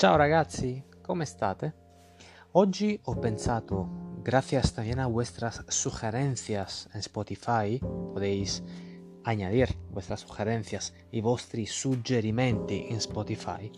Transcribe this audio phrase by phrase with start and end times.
[0.00, 1.74] Ciao ragazzi, come state?
[2.52, 8.62] Oggi ho pensato, gracias también a vuestras sugerencias en Spotify, podéis
[9.24, 13.70] añadir vuestras sugerencias i vostri suggerimenti in Spotify,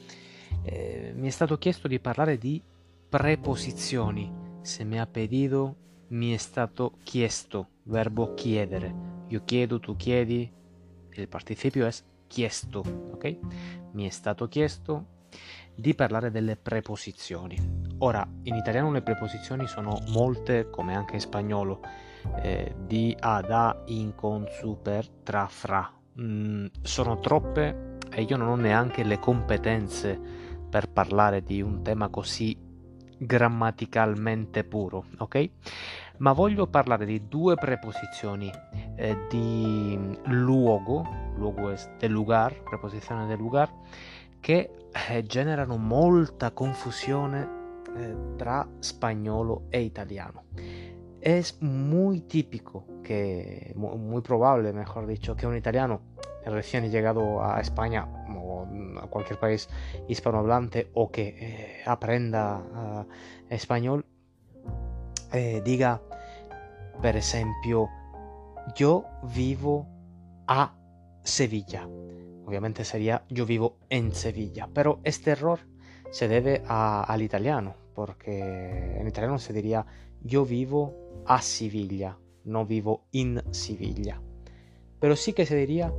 [0.63, 2.63] eh, mi è stato chiesto di parlare di
[3.09, 4.33] preposizioni.
[4.61, 5.75] Se mi ha pedido,
[6.11, 8.95] mi è stato chiesto, verbo chiedere.
[9.27, 10.49] Io chiedo, tu chiedi,
[11.15, 11.93] il participio è
[12.29, 12.79] chiesto,
[13.11, 13.39] ok?
[13.95, 15.22] Mi è stato chiesto,
[15.75, 17.57] di parlare delle preposizioni.
[17.99, 21.81] Ora, in italiano le preposizioni sono molte, come anche in spagnolo,
[22.43, 25.91] eh, di, a, da, in, con, su, per, tra, fra.
[26.21, 30.21] Mm, sono troppe e io non ho neanche le competenze
[30.69, 32.71] per parlare di un tema così
[33.19, 35.51] grammaticalmente puro, ok?
[36.19, 38.51] Ma voglio parlare di due preposizioni
[38.97, 43.73] eh, di luogo, luogo è del lugar, preposizione del lugar,
[44.43, 44.71] che
[45.09, 47.49] eh, generano molta confusione
[47.97, 50.45] eh, tra spagnolo e italiano.
[51.21, 56.01] Es muy típico que, muy probable, mejor dicho, que un italiano
[56.45, 58.67] recién llegado a España o
[59.01, 59.69] a cualquier país
[60.09, 63.07] hispanohablante o que eh, aprenda uh,
[63.49, 64.05] español
[65.33, 66.03] eh, diga,
[67.01, 67.89] per esempio,
[68.75, 69.87] yo vivo
[70.47, 70.75] a
[71.23, 71.89] Sevilla
[72.45, 75.61] Obviamente sería yo vivo en Sevilla, pero este error
[76.11, 79.87] se debe al italiano, porque en italiano se diría
[80.23, 84.21] yo vivo a Sevilla, no vivo in Sevilla.
[85.01, 85.93] Pero sí que se diría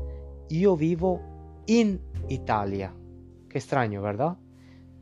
[0.50, 1.22] yo vivo
[1.66, 2.94] in Italia.
[3.50, 4.38] Qué extraño, ¿verdad?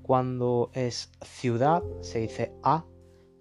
[0.04, 2.86] Cuando es ciudad se dice a,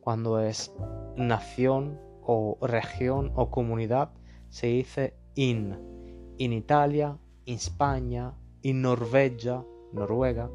[0.01, 0.75] cuando es
[1.17, 4.11] nación o región o comunidad
[4.49, 6.00] se dice in.
[6.41, 10.49] In Italia, in Spagna, in Norvegia, Noruega,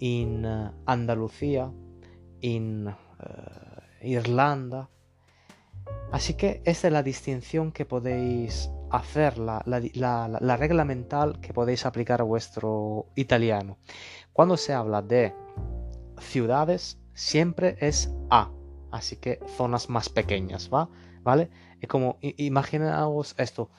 [0.00, 1.72] in uh, Andalucía,
[2.40, 4.88] in uh, Irlanda.
[6.12, 11.40] Así que esa es la distinción que podéis hacer, la, la, la, la, regla mental
[11.40, 13.78] que podéis aplicar a vuestro italiano.
[14.32, 15.34] Cuando se habla de
[16.20, 18.50] ciudades, siempre es A,
[18.90, 20.88] así que zonas más pequeñas, ¿va?
[21.22, 21.50] ¿Vale?
[21.80, 23.70] Es como, imaginaos esto,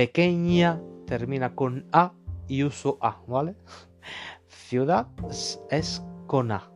[0.00, 2.14] pequeña termina con A
[2.48, 3.54] y uso A, ¿vale?
[4.48, 5.08] Ciudad
[5.68, 6.70] es con A.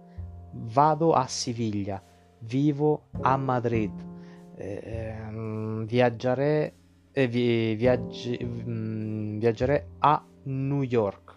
[0.52, 2.02] Vado a Siviglia.
[2.42, 3.90] Vivo a Madrid.
[4.58, 5.16] Eh,
[5.86, 6.74] viaggiare,
[7.14, 11.34] eh, vi, viaggi, mm, viaggiare a New York.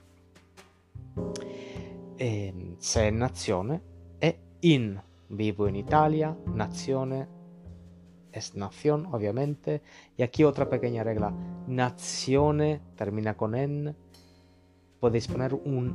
[2.18, 3.82] E, se nazione
[4.20, 5.02] è in.
[5.28, 7.28] Vivo in Italia, nazione
[8.34, 9.82] es nación, obviamente.
[10.18, 11.34] Y aquí otra pequeña regla.
[11.68, 13.96] Nazione termina con en.
[15.00, 15.94] Podéis poner un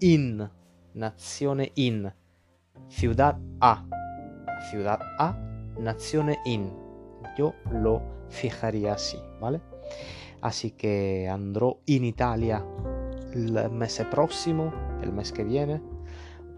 [0.00, 0.50] in.
[0.94, 2.12] Nazione in.
[2.88, 3.86] Ciudad A.
[4.70, 5.36] Ciudad A.
[5.78, 6.72] Nazione in.
[7.36, 9.60] Yo lo fijaría así, ¿vale?
[10.40, 12.64] Así que andrò in Italia
[13.34, 15.82] il mese prossimo, il mese che viene.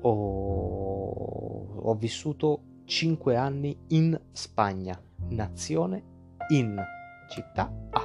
[0.03, 4.97] Ho, ho vissuto 5 anni in Spagna,
[5.31, 6.05] nazione
[6.50, 6.81] in,
[7.28, 8.03] città A.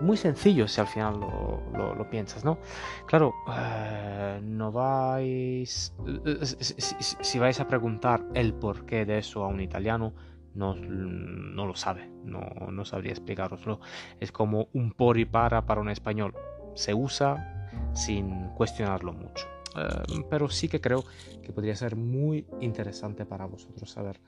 [0.00, 2.58] Muy sencillo si al final lo, piensas, ¿no?
[3.06, 5.94] Claro, eh, no vais...
[6.42, 10.14] Si, si, vais a preguntar el porqué de eso a un italiano,
[10.54, 12.40] no, no lo sabe, no,
[12.72, 13.80] no sabría explicaroslo.
[14.20, 16.34] Es como un por y para para un español.
[16.74, 19.46] Se usa sin cuestionarlo mucho.
[19.76, 21.04] Em, pero sí que creo
[21.42, 24.20] que podría ser muy interesante para vosotros saber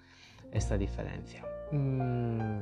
[0.52, 1.44] esta diferencia.
[1.72, 2.60] Mm.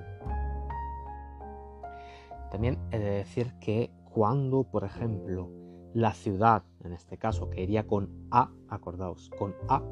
[2.51, 5.51] También he de decir que cuando, por ejemplo,
[5.95, 9.83] la ciudad, en este caso, que iría con A, acordaos, con A,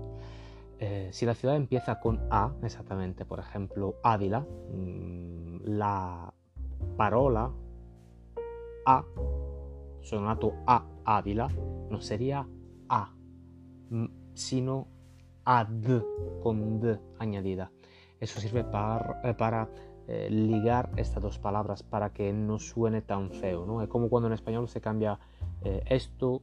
[0.81, 6.33] eh, si la ciudad empieza con A, exactamente, por ejemplo, Ávila, mm, la
[6.97, 7.53] parola
[8.87, 9.05] A,
[10.01, 11.49] sonato A Ávila,
[11.91, 12.47] no sería
[12.89, 13.15] a,
[14.35, 14.89] sino
[15.45, 15.69] ad
[16.43, 17.71] con d añadida.
[18.21, 19.69] Eso sirve eh, para
[20.09, 23.67] eh, ligar estas dos palabras para que no suene tan feo.
[23.67, 23.83] ¿no?
[23.83, 25.19] Es como cuando en español se cambia
[25.63, 26.43] eh, esto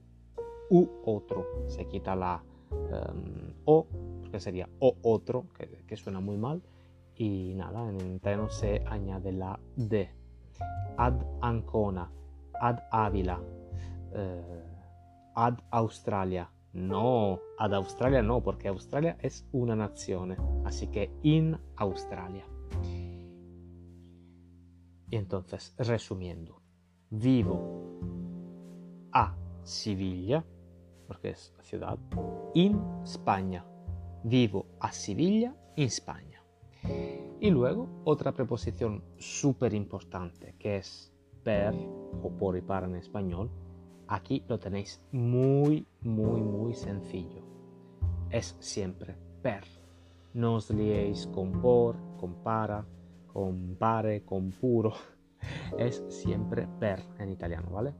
[0.69, 1.45] u otro.
[1.67, 3.87] Se quita la em, o,
[4.31, 5.47] que sería o otro,
[5.87, 6.61] que, suena muy mal.
[7.15, 10.09] Y nada, en italiano se añade la d.
[10.97, 12.11] Ad Ancona,
[12.61, 13.39] ad Ávila
[15.35, 16.49] ad Australia.
[16.73, 20.35] No, ad Australia no, porque Australia es una nazione,
[20.65, 22.45] así que in Australia.
[25.15, 26.61] Y entonces, resumiendo,
[27.09, 27.57] vivo
[29.13, 29.33] a
[29.63, 30.45] Siviglia,
[31.07, 31.97] porque es ciudad,
[32.53, 33.65] in España.
[34.25, 36.43] Vivo a Sevilla, en España.
[37.39, 41.13] Y luego otra preposición súper importante que es
[41.45, 41.73] per
[42.21, 43.49] o por y para en español.
[44.09, 47.41] Aquí lo tenéis muy, muy, muy sencillo.
[48.29, 49.63] Es siempre per.
[50.33, 52.85] No os liéis con por, con para,
[53.35, 54.93] con pare, con puro.
[55.77, 57.93] Es siempre per en italiano, ¿vale?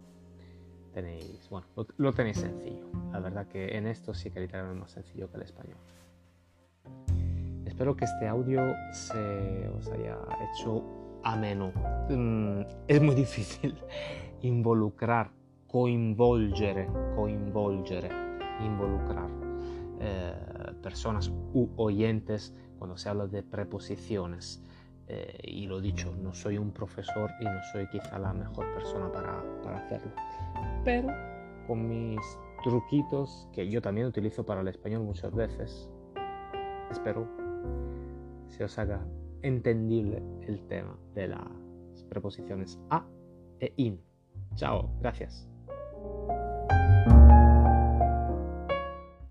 [0.94, 1.68] Tenéis, bueno,
[1.98, 2.88] lo, tenéis sencillo.
[3.12, 5.78] La verdad que en esto sí que el italiano es más sencillo que el español.
[7.66, 8.62] Espero que este audio
[8.94, 10.86] se os haya hecho
[11.24, 11.74] ameno.
[12.10, 13.78] Mm, es muy difícil
[14.42, 15.32] involucrar,
[15.68, 18.10] coinvolgere, coinvolgere,
[18.62, 19.30] involucrar
[20.00, 20.34] eh,
[20.82, 24.65] personas u oyentes cuando se habla de preposiciones.
[25.08, 29.12] Eh, y lo dicho, no soy un profesor y no soy quizá la mejor persona
[29.12, 30.12] para, para hacerlo.
[30.84, 31.10] Pero
[31.68, 32.20] con mis
[32.64, 35.90] truquitos que yo también utilizo para el español muchas veces,
[36.90, 37.28] espero
[38.48, 39.06] se os haga
[39.42, 43.06] entendible el tema de las preposiciones a
[43.60, 44.02] e in.
[44.56, 45.55] Chao, gracias.